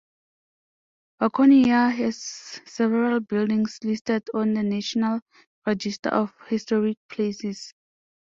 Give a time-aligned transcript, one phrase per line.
[1.19, 2.17] Waconia has
[2.65, 5.19] several buildings listed on the National
[5.67, 7.75] Register of Historic Places.